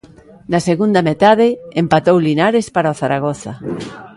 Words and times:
Na 0.51 0.59
segunda 0.69 1.01
metade 1.09 1.47
empatou 1.81 2.17
Linares 2.27 2.67
para 2.75 2.93
o 2.93 2.97
Zaragoza. 3.01 3.53